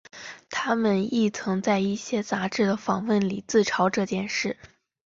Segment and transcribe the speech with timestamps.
[0.49, 4.57] 他们亦曾在一些杂志的访问里自嘲这件事。